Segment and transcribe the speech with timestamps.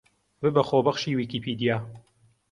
[0.41, 1.77] ببە خۆبەخشی ویکیپیدیا